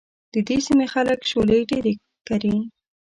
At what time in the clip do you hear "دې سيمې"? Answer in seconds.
0.47-0.87